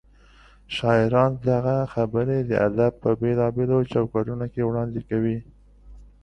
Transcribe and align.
شاعران 0.75 1.31
دغه 1.49 1.77
خبرې 1.93 2.37
د 2.49 2.51
ادب 2.67 2.91
په 3.03 3.09
بېلابېلو 3.21 3.77
چوکاټونو 3.93 4.45
کې 4.53 4.61
وړاندې 4.65 5.01
کوي. 5.09 5.37